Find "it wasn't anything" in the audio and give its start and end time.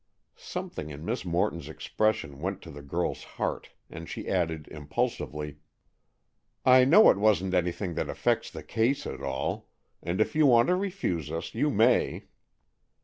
7.11-7.93